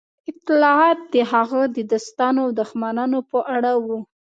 [0.31, 3.99] اطلاعات د هغه د دوستانو او دښمنانو په اړه وو